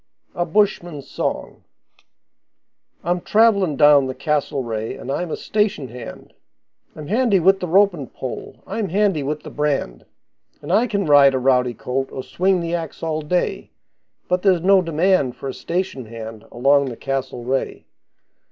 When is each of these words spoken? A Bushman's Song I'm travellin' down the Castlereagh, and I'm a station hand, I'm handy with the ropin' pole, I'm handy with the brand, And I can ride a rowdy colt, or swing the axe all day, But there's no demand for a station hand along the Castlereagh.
A 0.33 0.47
Bushman's 0.47 1.07
Song 1.07 1.63
I'm 3.03 3.21
travellin' 3.21 3.75
down 3.75 4.07
the 4.07 4.15
Castlereagh, 4.15 4.99
and 4.99 5.11
I'm 5.11 5.29
a 5.29 5.37
station 5.37 5.89
hand, 5.89 6.33
I'm 6.95 7.05
handy 7.05 7.39
with 7.39 7.59
the 7.59 7.67
ropin' 7.67 8.07
pole, 8.07 8.63
I'm 8.65 8.89
handy 8.89 9.21
with 9.21 9.43
the 9.43 9.51
brand, 9.51 10.07
And 10.59 10.73
I 10.73 10.87
can 10.87 11.05
ride 11.05 11.35
a 11.35 11.37
rowdy 11.37 11.75
colt, 11.75 12.11
or 12.11 12.23
swing 12.23 12.61
the 12.61 12.73
axe 12.73 13.03
all 13.03 13.21
day, 13.21 13.69
But 14.27 14.41
there's 14.41 14.61
no 14.61 14.81
demand 14.81 15.35
for 15.35 15.47
a 15.49 15.53
station 15.53 16.05
hand 16.05 16.45
along 16.51 16.85
the 16.85 16.97
Castlereagh. 16.97 17.83